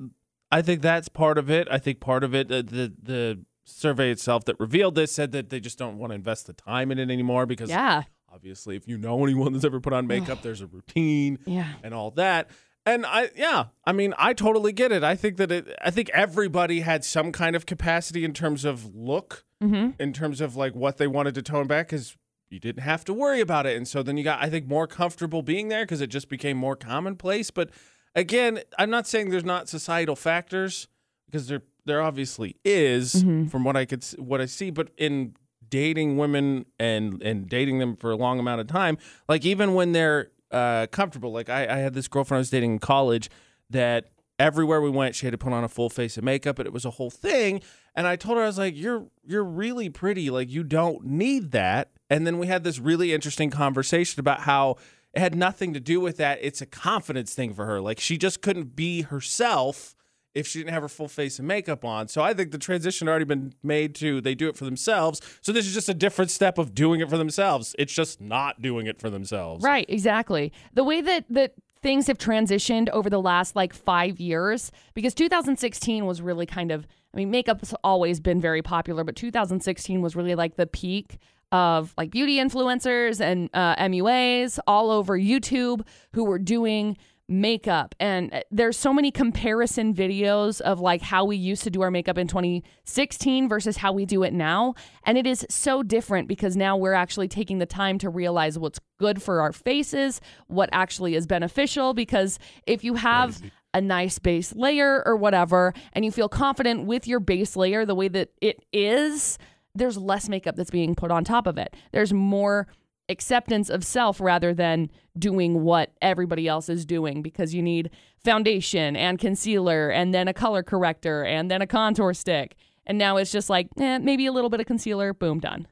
[0.51, 1.67] I think that's part of it.
[1.71, 5.51] I think part of it, uh, the the survey itself that revealed this said that
[5.51, 8.03] they just don't want to invest the time in it anymore because Yeah.
[8.33, 11.75] obviously, if you know anyone that's ever put on makeup, there's a routine Yeah.
[11.83, 12.51] and all that.
[12.85, 15.05] And I, yeah, I mean, I totally get it.
[15.05, 15.69] I think that it.
[15.81, 19.91] I think everybody had some kind of capacity in terms of look, Mm-hmm.
[20.03, 22.17] in terms of like what they wanted to tone back, because
[22.51, 24.89] you didn't have to worry about it, and so then you got, I think, more
[24.89, 27.53] comfortable being there because it just became more commonplace.
[27.53, 27.71] But
[28.17, 30.89] again, I'm not saying there's not societal factors
[31.27, 33.47] because there there obviously is Mm-hmm.
[33.49, 35.35] from what I could what I see, but in
[35.69, 39.93] dating women and and dating them for a long amount of time, like even when
[39.93, 43.31] they're uh, comfortable, like I, I had this girlfriend I was dating in college
[43.71, 46.67] that everywhere we went, she had to put on a full face of makeup, and
[46.67, 47.63] it was a whole thing.
[47.95, 50.31] And I told her I was like, "You're you're really pretty.
[50.31, 54.77] Like you don't need that." And then we had this really interesting conversation about how
[55.15, 56.39] it had nothing to do with that.
[56.43, 57.81] It's a confidence thing for her.
[57.81, 59.95] Like she just couldn't be herself
[60.35, 62.09] if she didn't have her full face of makeup on.
[62.09, 65.21] So I think the transition already been made to they do it for themselves.
[65.41, 67.75] So this is just a different step of doing it for themselves.
[67.79, 69.65] It's just not doing it for themselves.
[69.65, 70.53] Right, exactly.
[70.75, 76.07] The way that that things have transitioned over the last like 5 years because 2016
[76.07, 80.35] was really kind of I mean makeup's always been very popular, but 2016 was really
[80.35, 81.19] like the peak
[81.53, 86.97] of like beauty influencers and uh, MUAs all over YouTube who were doing
[87.29, 87.95] makeup.
[87.99, 91.91] And uh, there's so many comparison videos of like how we used to do our
[91.91, 94.75] makeup in 2016 versus how we do it now.
[95.05, 98.81] And it is so different because now we're actually taking the time to realize what's
[98.99, 101.95] good for our faces what actually is beneficial.
[101.95, 103.41] Because if you have
[103.75, 107.95] a nice base layer or whatever and you feel confident with your base layer the
[107.95, 109.39] way that it is
[109.75, 111.75] there's less makeup that's being put on top of it.
[111.93, 112.67] There's more
[113.09, 117.91] acceptance of self rather than doing what everybody else is doing because you need
[118.25, 122.55] foundation and concealer and then a color corrector and then a contour stick.
[122.87, 125.67] And now it's just like, eh, maybe a little bit of concealer, boom, done.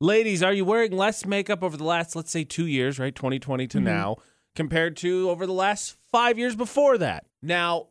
[0.00, 3.14] Ladies, are you wearing less makeup over the last, let's say, two years, right?
[3.14, 4.16] 2020 to now,
[4.54, 7.26] compared to over the last five years before that?
[7.42, 7.88] Now,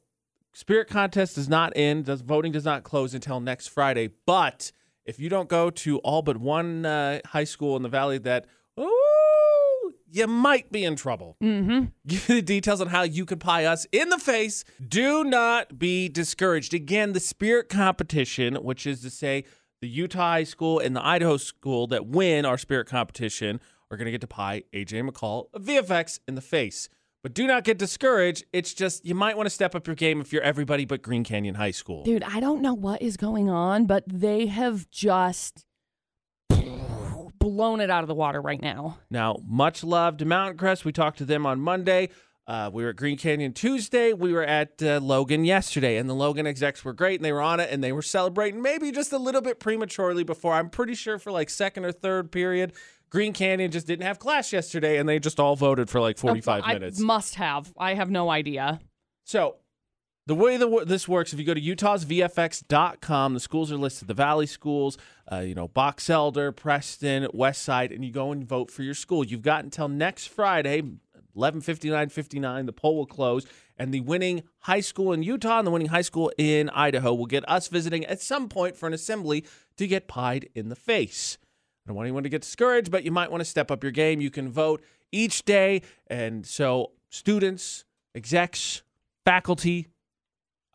[0.54, 4.10] Spirit Contest does not end, does, voting does not close until next Friday.
[4.26, 4.72] But
[5.06, 8.46] if you don't go to all but one uh, high school in the Valley that,
[8.80, 11.38] ooh, you might be in trouble.
[11.44, 11.86] Mm-hmm.
[12.08, 14.64] Give you the details on how you could pie us in the face.
[14.86, 16.74] Do not be discouraged.
[16.74, 19.44] Again, the spirit competition, which is to say
[19.82, 23.60] the Utah High School and the Idaho School that win our spirit competition,
[23.90, 26.90] are going to get to pie AJ McCall of VFX in the face.
[27.24, 28.46] But do not get discouraged.
[28.54, 31.24] It's just you might want to step up your game if you're everybody but Green
[31.24, 32.04] Canyon High School.
[32.04, 35.66] Dude, I don't know what is going on, but they have just
[37.52, 38.98] blown it out of the water right now.
[39.10, 40.84] Now, much love to Mountain Crest.
[40.84, 42.10] We talked to them on Monday.
[42.46, 44.14] Uh, we were at Green Canyon Tuesday.
[44.14, 47.42] We were at uh, Logan yesterday, and the Logan execs were great, and they were
[47.42, 50.54] on it, and they were celebrating maybe just a little bit prematurely before.
[50.54, 52.74] I'm pretty sure for like second or third period,
[53.10, 56.64] Green Canyon just didn't have class yesterday, and they just all voted for like 45
[56.66, 57.00] I minutes.
[57.00, 57.74] must have.
[57.78, 58.80] I have no idea.
[59.26, 59.58] So,
[60.28, 64.14] the way that this works, if you go to utahsvfx.com, the schools are listed: the
[64.14, 64.98] Valley schools,
[65.32, 68.94] uh, you know, Box Elder, Preston, West Side, and you go and vote for your
[68.94, 69.24] school.
[69.24, 70.84] You've got until next Friday,
[71.34, 72.66] 11:59:59.
[72.66, 73.46] The poll will close,
[73.78, 77.26] and the winning high school in Utah and the winning high school in Idaho will
[77.26, 79.46] get us visiting at some point for an assembly
[79.78, 81.38] to get pied in the face.
[81.86, 83.94] I don't want anyone to get discouraged, but you might want to step up your
[83.94, 84.20] game.
[84.20, 88.82] You can vote each day, and so students, execs,
[89.24, 89.88] faculty,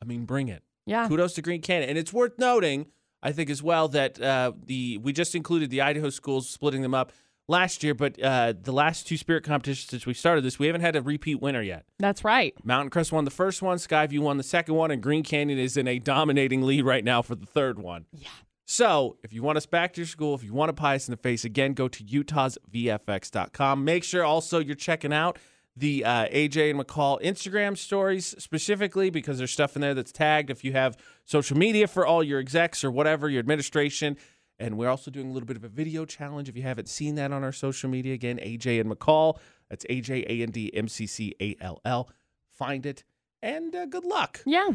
[0.02, 0.62] I mean, bring it.
[0.84, 1.06] Yeah.
[1.06, 2.86] Kudos to Green Canyon, and it's worth noting,
[3.22, 6.92] I think, as well that uh, the we just included the Idaho schools, splitting them
[6.92, 7.12] up
[7.48, 10.80] last year, but uh, the last two spirit competitions since we started this, we haven't
[10.80, 11.84] had a repeat winner yet.
[12.00, 12.52] That's right.
[12.64, 15.76] Mountain Crest won the first one, Skyview won the second one, and Green Canyon is
[15.76, 18.06] in a dominating lead right now for the third one.
[18.12, 18.28] Yeah.
[18.64, 21.06] So, if you want us back to your school, if you want to pie us
[21.06, 23.84] in the face, again, go to utahsvfx.com.
[23.84, 25.38] Make sure also you're checking out
[25.76, 30.50] the uh, AJ and McCall Instagram stories specifically because there's stuff in there that's tagged.
[30.50, 34.16] If you have social media for all your execs or whatever, your administration.
[34.58, 36.48] And we're also doing a little bit of a video challenge.
[36.48, 39.38] If you haven't seen that on our social media, again, AJ and McCall.
[39.70, 42.10] That's AJ A N D M C C A L L.
[42.50, 43.02] Find it
[43.42, 44.40] and uh, good luck.
[44.46, 44.70] Yeah.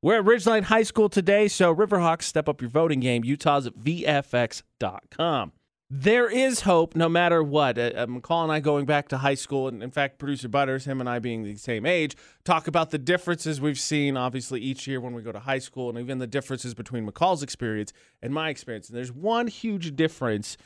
[0.00, 3.24] We're at Ridgeline High School today, so Riverhawks, step up your voting game.
[3.24, 5.52] Utah's VFX.com.
[5.94, 7.76] there is hope no matter what.
[7.76, 10.86] Uh, uh, McCall and I going back to high school, and in fact, producer Butters,
[10.86, 14.86] him and I being the same age, talk about the differences we've seen, obviously, each
[14.86, 18.32] year when we go to high school, and even the differences between McCall's experience and
[18.32, 18.88] my experience.
[18.88, 20.56] And there's one huge difference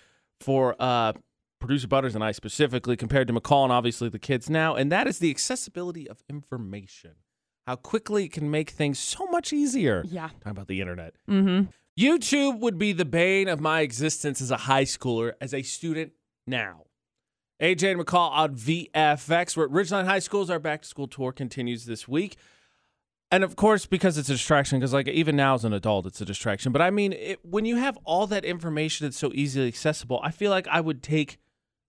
[0.40, 1.14] for uh,
[1.58, 5.08] producer Butters and I specifically compared to McCall and obviously the kids now, and that
[5.08, 7.14] is the accessibility of information.
[7.66, 10.04] How quickly it can make things so much easier.
[10.06, 10.28] Yeah.
[10.28, 11.14] Talking about the internet.
[11.28, 11.68] Mm-hmm.
[11.98, 16.12] YouTube would be the bane of my existence as a high schooler, as a student
[16.46, 16.84] now.
[17.62, 19.56] AJ McCall on VFX.
[19.56, 20.50] We're at Ridgeline High Schools.
[20.50, 22.36] Our back to school tour continues this week.
[23.30, 26.20] And of course, because it's a distraction, because like even now as an adult, it's
[26.20, 26.70] a distraction.
[26.70, 30.30] But I mean, it, when you have all that information that's so easily accessible, I
[30.30, 31.38] feel like I would take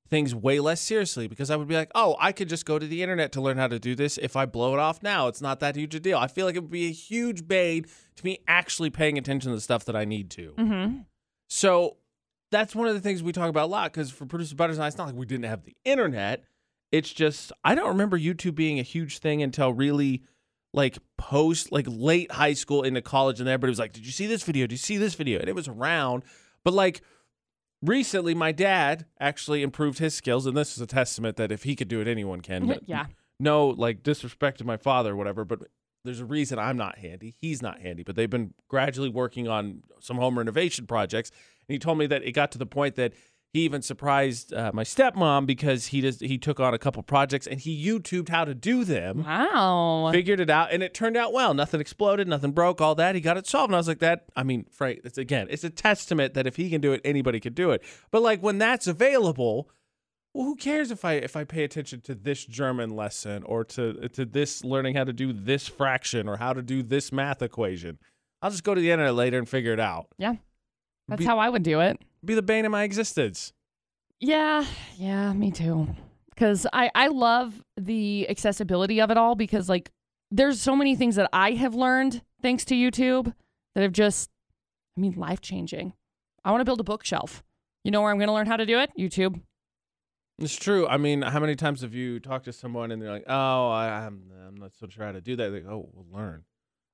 [0.10, 2.86] things way less seriously because I would be like, oh, I could just go to
[2.86, 4.18] the internet to learn how to do this.
[4.18, 6.18] If I blow it off now, it's not that huge a deal.
[6.18, 9.56] I feel like it would be a huge bane to me actually paying attention to
[9.56, 10.54] the stuff that I need to.
[10.58, 10.98] Mm-hmm.
[11.50, 11.98] So
[12.52, 14.84] that's one of the things we talk about a lot because for producer Butters and
[14.84, 16.44] I, it's not like we didn't have the internet.
[16.92, 20.24] It's just I don't remember YouTube being a huge thing until really
[20.74, 24.28] like post like late high school into college, and everybody was like, "Did you see
[24.28, 24.68] this video?
[24.68, 26.24] Did you see this video?" And it was around,
[26.64, 27.02] but like
[27.82, 31.76] recently, my dad actually improved his skills, and this is a testament that if he
[31.76, 32.68] could do it, anyone can.
[32.68, 33.08] But yeah.
[33.40, 35.60] no like disrespect to my father or whatever, but
[36.04, 37.36] there's a reason I'm not handy.
[37.38, 41.32] He's not handy, but they've been gradually working on some home renovation projects.
[41.68, 43.14] And he told me that it got to the point that
[43.54, 47.48] he even surprised uh, my stepmom because he just he took on a couple projects
[47.48, 50.10] and he YouTubed how to do them, Wow.
[50.12, 51.54] figured it out, and it turned out well.
[51.54, 53.16] Nothing exploded, nothing broke, all that.
[53.16, 54.26] He got it solved, and I was like, that.
[54.36, 57.40] I mean, Frank, it's again, it's a testament that if he can do it, anybody
[57.40, 57.84] can do it.
[58.12, 59.70] But like when that's available,
[60.34, 64.08] well, who cares if I if I pay attention to this German lesson or to
[64.10, 67.98] to this learning how to do this fraction or how to do this math equation?
[68.42, 70.08] I'll just go to the internet later and figure it out.
[70.20, 70.36] Yeah.
[71.08, 72.00] That's Be- how I would do it.
[72.24, 73.54] Be the bane of my existence.
[74.20, 74.66] Yeah,
[74.98, 75.88] yeah, me too.
[76.30, 79.92] Because I I love the accessibility of it all because like
[80.32, 83.34] there's so many things that I have learned thanks to YouTube
[83.76, 84.30] that have just
[84.98, 85.94] I mean life changing.
[86.44, 87.44] I want to build a bookshelf.
[87.84, 88.92] You know where I'm going to learn how to do it?
[88.98, 89.42] YouTube.
[90.40, 90.88] It's true.
[90.88, 94.06] I mean, how many times have you talked to someone and they're like, "Oh, I,
[94.06, 96.44] I'm I'm not so sure how to do that." They go, "Oh, we'll learn."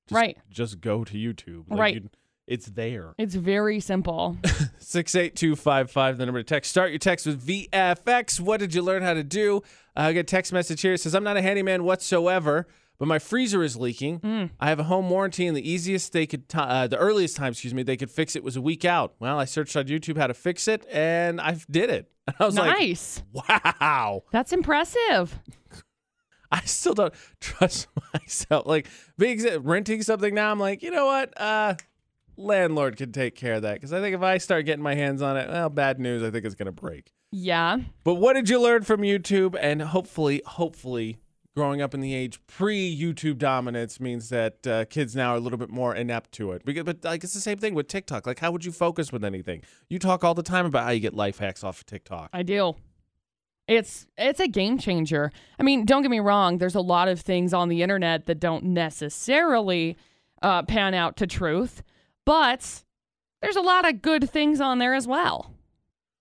[0.08, 0.38] Just, Right.
[0.50, 1.70] Just go to YouTube.
[1.70, 2.04] Like, Right.
[2.48, 3.14] It's there.
[3.18, 4.38] It's very simple.
[4.80, 6.18] Six eight two five five.
[6.18, 6.72] The number to text.
[6.72, 8.40] Start your text with VFX.
[8.40, 9.58] What did you learn how to do?
[9.96, 10.94] Uh, I get a text message here.
[10.94, 12.68] It says, "I'm not a handyman whatsoever."
[13.00, 14.20] But my freezer is leaking.
[14.20, 14.50] Mm.
[14.60, 17.52] I have a home warranty, and the easiest they could, ti uh, the earliest time,
[17.52, 19.16] excuse me, they could fix it was a week out.
[19.20, 22.12] Well, I searched on YouTube how to fix it, and I did it.
[22.40, 23.24] I was nice.
[23.34, 25.40] like, "Wow!" That's impressive.
[26.52, 28.68] I still don't trust myself.
[28.68, 31.34] Like being renting something now, I'm like, you know what?
[31.36, 31.76] Uh,
[32.38, 35.22] landlord can take care of that because I think if I start getting my hands
[35.22, 36.24] on it, well, bad news.
[36.24, 37.12] I think it's gonna break.
[37.32, 37.78] Yeah.
[38.04, 39.58] But what did you learn from YouTube?
[39.60, 41.18] And hopefully, hopefully,
[41.56, 45.58] growing up in the age pre-YouTube dominance means that uh, kids now are a little
[45.58, 46.64] bit more inept to it.
[46.66, 48.28] Because, but like it's the same thing with TikTok.
[48.28, 49.64] Like, how would you focus with anything?
[49.90, 52.30] You talk all the time about how you get life hacks off of TikTok.
[52.34, 52.76] I do.
[53.68, 55.32] It's it's a game changer.
[55.58, 56.58] I mean, don't get me wrong.
[56.58, 59.98] There's a lot of things on the internet that don't necessarily
[60.42, 61.82] uh, pan out to truth,
[62.26, 62.84] but
[63.42, 65.54] there's a lot of good things on there as well.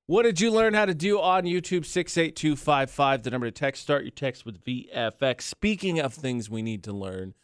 [0.07, 1.87] What did you learn how to do on YouTube?
[1.87, 3.83] 68255, the number to text.
[3.83, 5.43] Start your text with VFX.
[5.43, 7.35] Speaking of things we need to learn,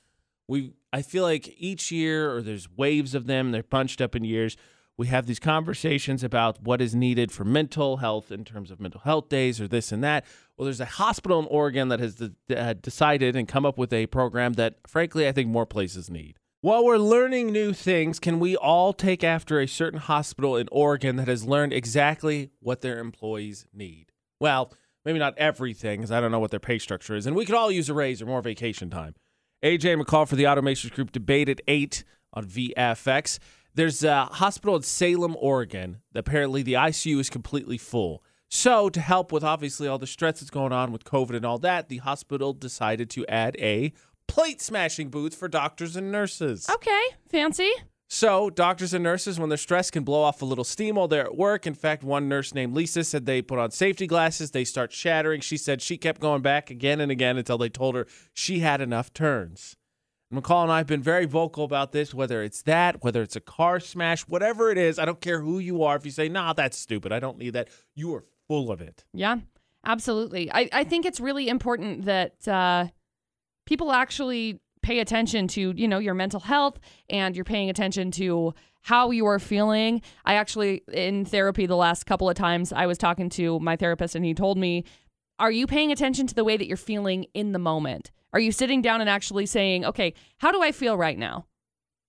[0.49, 4.25] we I feel like each year, or there's waves of them, they're bunched up in
[4.25, 4.57] years.
[4.97, 9.03] We have these conversations about what is needed for mental health in terms of mental
[9.03, 10.25] health days or this and that.
[10.57, 14.07] Well, there's a hospital in Oregon that has de- decided and come up with a
[14.07, 16.37] program that, frankly, I think more places need.
[16.61, 21.15] While we're learning new things, can we all take after a certain hospital in Oregon
[21.15, 24.11] that has learned exactly what their employees need?
[24.41, 24.73] Well,
[25.05, 27.55] maybe not everything, because I don't know what their pay structure is, and we could
[27.55, 29.15] all use a raise or more vacation time.
[29.63, 33.39] AJ McCall for the Automations Group debate at 8 on VFX.
[33.77, 35.99] There's a hospital in Salem, Oregon.
[36.13, 38.25] Apparently, the ICU is completely full.
[38.51, 41.59] So, to help with obviously all the stress that's going on with COVID and all
[41.59, 43.93] that, the hospital decided to add a
[44.29, 46.69] plate smashing booth for doctors and nurses.
[46.71, 47.73] Okay, fancy.
[48.11, 51.27] So, doctors and nurses, when they're stressed, can blow off a little steam while they're
[51.27, 51.67] at work.
[51.67, 55.43] In fact, one nurse named Lisa said they put on safety glasses, they start shattering.
[55.43, 58.81] She said she kept going back again and again until they told her she had
[58.81, 59.77] enough turns.
[60.33, 63.41] McCall and I have been very vocal about this, whether it's that, whether it's a
[63.41, 64.99] car smash, whatever it is.
[64.99, 65.97] I don't care who you are.
[65.97, 69.05] If you say, nah, that's stupid, I don't need that, you are full of it.
[69.13, 69.39] Yeah,
[69.85, 70.51] absolutely.
[70.53, 72.89] I, I think it's really important that uh,
[73.69, 76.79] people actually pay attention to, you know, your mental health
[77.11, 80.01] and you're paying attention to how you are feeling.
[80.25, 84.15] I actually, in therapy, the last couple of times I was talking to my therapist
[84.15, 84.85] and he told me,
[85.39, 88.11] Are you paying attention to the way that you're feeling in the moment?
[88.33, 91.45] Are you sitting down and actually saying, Okay, how do I feel right now?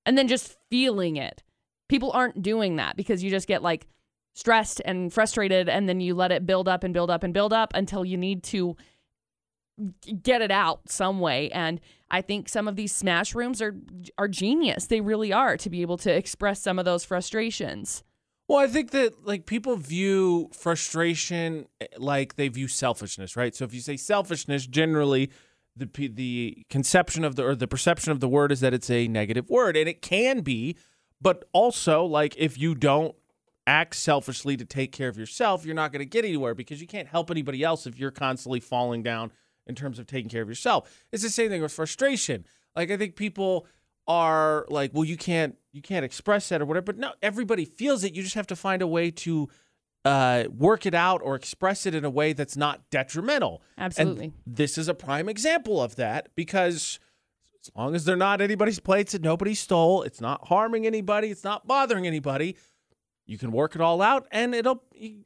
[0.05, 1.43] And then just feeling it.
[1.89, 3.85] People aren't doing that because you just get like
[4.33, 7.51] stressed and frustrated and then you let it build up and build up and build
[7.51, 8.77] up until you need to
[10.21, 11.49] get it out some way.
[11.51, 11.79] And
[12.11, 13.75] i think some of these smash rooms are
[14.17, 14.87] are genius.
[14.87, 18.03] They really are to be able to express some of those frustrations.
[18.47, 23.55] Well, I think that like people view frustration eh, like they view selfishness, right?
[23.55, 25.29] So if you say selfishness, generally
[25.75, 29.07] the the conception of the or the perception of the word is that it's a
[29.07, 30.75] negative word, and it can be,
[31.21, 33.15] but also like if you don't
[33.67, 36.87] act selfishly to take care of yourself, you're not going to get anywhere because you
[36.87, 39.31] can't help anybody else if you're constantly falling down
[39.69, 41.05] in terms of taking care of yourself.
[41.13, 42.45] It's the same thing with frustration.
[42.75, 43.67] Like I think people
[44.07, 46.85] are like, well, you can't you can't express that or whatever.
[46.85, 48.15] But no, everybody feels it.
[48.15, 49.47] You just have to find a way to
[50.03, 53.61] uh, work it out or express it in a way that's not detrimental.
[53.77, 54.25] Absolutely.
[54.25, 56.99] And this is a prime example of that because
[57.61, 61.43] as long as they're not anybody's plates that nobody stole, it's not harming anybody, it's
[61.43, 62.55] not bothering anybody.
[63.29, 64.83] You can work it all out, and it'll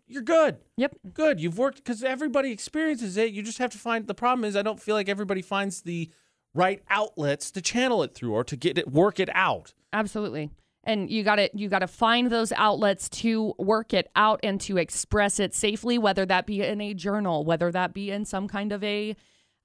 [0.08, 0.58] you're good.
[0.76, 1.40] yep Good.
[1.40, 3.32] You've worked because everybody experiences it.
[3.32, 6.10] You just have to find the problem is I don't feel like everybody finds the
[6.54, 9.74] right outlets to channel it through or to get it work it out.
[9.94, 10.52] absolutely
[10.84, 14.60] and you got to you got to find those outlets to work it out and
[14.62, 18.48] to express it safely whether that be in a journal whether that be in some
[18.48, 19.16] kind of a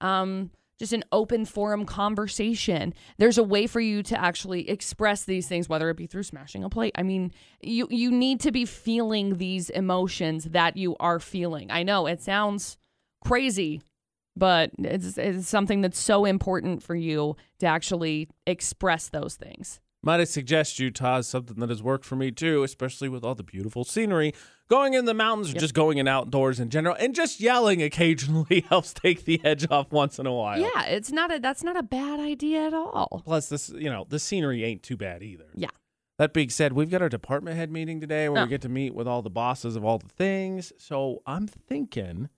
[0.01, 2.94] um just an open forum conversation.
[3.18, 6.64] There's a way for you to actually express these things whether it be through smashing
[6.64, 6.94] a plate.
[6.96, 11.70] I mean you you need to be feeling these emotions that you are feeling.
[11.70, 12.76] I know it sounds
[13.24, 13.82] crazy
[14.36, 20.20] but it's, it's something that's so important for you to actually express those things Might
[20.20, 23.42] I suggest Utah is something that has worked for me too, especially with all the
[23.42, 24.32] beautiful scenery.
[24.68, 25.61] Going in the mountains or Yep.
[25.61, 29.90] just going in outdoors in general, and just yelling occasionally helps take the edge off
[29.92, 30.61] once in a while.
[30.61, 33.22] Yeah, it's not a that's not a bad idea at all.
[33.24, 35.46] Plus, this you know the scenery ain't too bad either.
[35.54, 35.70] Yeah.
[36.18, 38.44] That being said, we've got our department head meeting today where Oh.
[38.44, 40.72] we get to meet with all the bosses of all the things.
[40.76, 42.28] So I'm thinking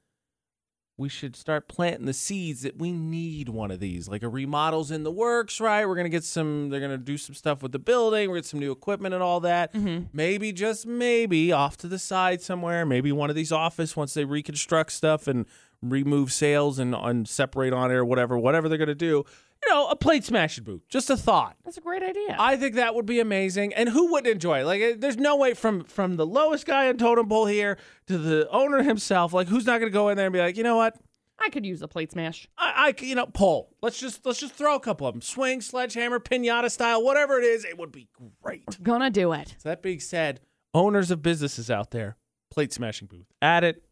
[1.01, 4.07] we should start planting the seeds that we need one of these.
[4.07, 5.87] Like a remodel's in the works, right?
[5.87, 6.69] We're gonna get some.
[6.69, 8.31] They're gonna do some stuff with the building.
[8.31, 9.73] We get some new equipment and all that.
[9.73, 10.05] Mm-hmm.
[10.13, 12.85] Maybe just maybe off to the side somewhere.
[12.85, 15.47] Maybe one of these office once they reconstruct stuff and
[15.83, 19.25] remove sales and, and separate on air, or whatever, whatever they're gonna do.
[19.71, 20.83] Know, a plate smashing booth.
[20.89, 21.57] Just a thought.
[21.65, 22.35] That's a great idea.
[22.39, 24.65] I think that would be amazing, and who wouldn't enjoy it?
[24.65, 27.79] Like, there's no way from from the lowest guy on totem pole here
[28.09, 29.33] to the owner himself.
[29.33, 30.97] Like, who's not going to go in there and be like, you know what?
[31.39, 32.49] I could use a plate smash.
[32.59, 33.71] I, I, you know, pull.
[33.81, 37.45] Let's just let's just throw a couple of them, swing, sledgehammer, pinata style, whatever it
[37.45, 37.65] is.
[37.65, 38.09] It would be
[38.43, 38.65] great.
[38.79, 39.55] We're Gonna do it.
[39.59, 40.41] So that being said,
[40.75, 42.17] owners of businesses out there,
[42.51, 43.85] plate smashing booth, add it.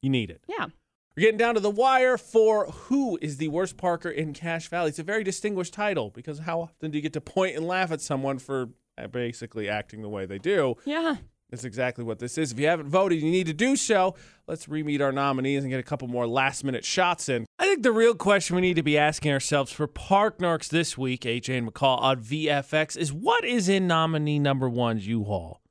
[0.00, 0.42] You need it.
[0.48, 0.66] Yeah.
[1.18, 4.90] We're getting down to the wire for who is the worst parker in Cache Valley.
[4.90, 7.90] It's a very distinguished title because how often do you get to point and laugh
[7.90, 8.68] at someone for
[9.10, 10.76] basically acting the way they do?
[10.84, 11.16] Yeah.
[11.50, 12.52] That's exactly what this is.
[12.52, 14.14] If you haven't voted, you need to do so.
[14.46, 17.46] Let's re-meet our nominees and get a couple more last-minute shots in.
[17.58, 20.96] I think the real question we need to be asking ourselves for Park Narks this
[20.96, 25.62] week, AJ and McCall on VFX, is what is in nominee number one's U-Haul?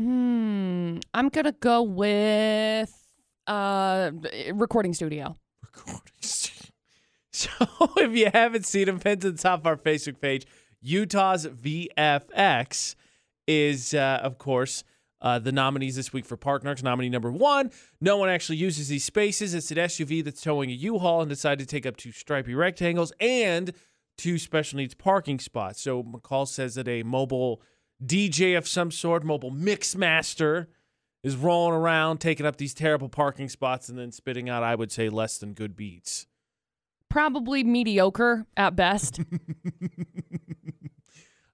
[0.00, 0.98] Hmm.
[1.14, 3.01] I'm gonna go with
[3.46, 4.10] uh
[4.52, 5.36] recording studio.
[5.62, 6.70] Recording studio.
[7.32, 7.50] So
[7.96, 10.46] if you haven't seen them, pinned to the top of our Facebook page,
[10.80, 12.94] Utah's VFX
[13.46, 14.84] is, uh, of course,
[15.20, 16.82] uh, the nominees this week for Park Narks.
[16.82, 17.70] Nominee number one.
[18.00, 19.54] No one actually uses these spaces.
[19.54, 23.12] It's an SUV that's towing a U-Haul and decided to take up two stripy rectangles
[23.20, 23.72] and
[24.18, 25.80] two special needs parking spots.
[25.80, 27.62] So McCall says that a mobile
[28.04, 30.68] DJ of some sort, mobile mix master,
[31.22, 34.90] is rolling around taking up these terrible parking spots and then spitting out, I would
[34.92, 36.26] say, less than good beats.
[37.08, 39.20] Probably mediocre at best.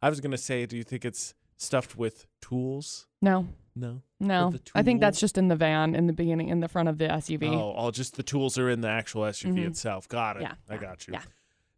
[0.03, 3.07] I was gonna say, do you think it's stuffed with tools?
[3.21, 3.49] no.
[3.77, 4.03] No.
[4.19, 4.53] No.
[4.75, 7.05] I think that's just in the van in the beginning in the front of the
[7.07, 7.53] SUV.
[7.55, 9.67] Oh, all just the tools are in the actual SUV Mhm.
[9.69, 10.09] itself.
[10.09, 10.43] Got it.
[10.43, 11.15] Yeah, I yeah, got you.
[11.15, 11.23] yeah.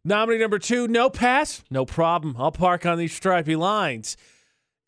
[0.03, 2.35] Nominee number two, no pass, no problem.
[2.39, 4.17] I'll park on these stripy lines.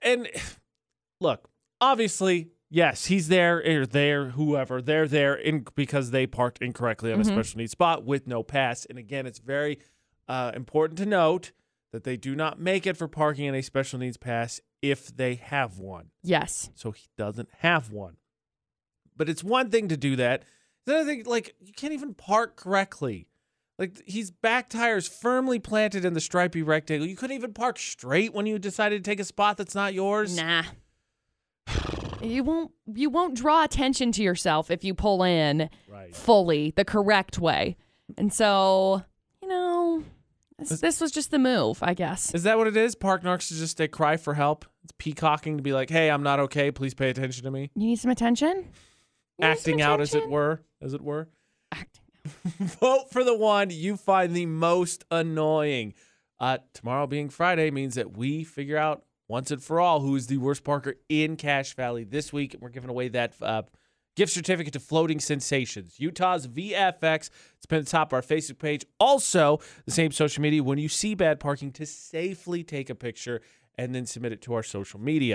[0.01, 0.27] And
[1.21, 1.47] look,
[1.79, 7.21] obviously, yes, he's there or there, whoever they're there in because they parked incorrectly on
[7.21, 7.27] a Mhm.
[7.27, 8.83] special needs spot with no pass.
[8.85, 9.79] And again, it's very
[10.27, 11.51] uh, important to note
[11.91, 15.35] that they do not make it for parking in a special needs pass if they
[15.35, 16.11] have one.
[16.23, 16.71] Yes.
[16.75, 18.15] so he doesn't have one.
[19.15, 20.43] But it's one thing to do that.
[20.85, 23.27] The other thing, like you can't even park correctly.
[23.77, 27.07] Like he's back tires firmly planted in the stripy rectangle.
[27.07, 30.35] You couldn't even park straight when you decided to take a spot that's not yours.
[30.37, 30.63] Nah.
[32.23, 36.15] You won't you won't draw attention to yourself if you pull in Right.
[36.15, 37.75] fully the correct way.
[38.17, 39.03] And so,
[39.41, 40.03] you know,
[40.57, 42.33] this, this was just the move, I guess.
[42.33, 42.95] Is that what it is?
[42.95, 44.65] Park narcs is just a cry for help.
[44.83, 46.71] It's peacocking to be like, "Hey, I'm not okay.
[46.71, 48.49] Please pay attention to me." You need some attention?
[48.49, 48.67] You need
[49.39, 51.29] some Acting out, as it were, as it were.
[51.71, 52.03] Acting.
[52.59, 55.93] Vote for the one you find the most annoying.
[56.39, 59.03] Uh, tomorrow being Friday means that we figure out
[59.33, 62.55] once and for all who is the worst parker in Cache Valley this week.
[62.59, 63.63] We're giving away that uh,
[64.15, 67.31] gift certificate to Floating Sensations, Utah's VFX.
[67.57, 68.85] It's been at the top of our Facebook page.
[68.99, 73.41] Also, the same social media when you see bad parking to safely take a picture
[73.75, 75.31] and then submit it to our social media.